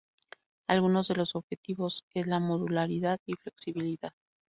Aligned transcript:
Algunos 0.67 1.09
de 1.09 1.15
los 1.15 1.35
objetivos 1.35 2.05
es 2.15 2.25
la 2.25 2.39
modularidad 2.39 3.19
y 3.27 3.35
flexibilidad. 3.35 4.13